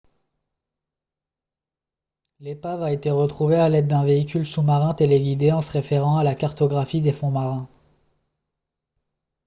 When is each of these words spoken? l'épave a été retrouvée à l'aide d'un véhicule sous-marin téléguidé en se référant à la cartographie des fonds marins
l'épave 2.39 2.81
a 2.81 2.91
été 2.91 3.11
retrouvée 3.11 3.57
à 3.57 3.69
l'aide 3.69 3.85
d'un 3.85 4.03
véhicule 4.03 4.47
sous-marin 4.47 4.95
téléguidé 4.95 5.51
en 5.51 5.61
se 5.61 5.71
référant 5.71 6.17
à 6.17 6.23
la 6.23 6.33
cartographie 6.33 7.03
des 7.03 7.13
fonds 7.13 7.29
marins 7.29 7.69